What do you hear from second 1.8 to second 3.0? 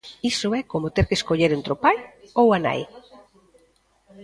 pai ou a nai.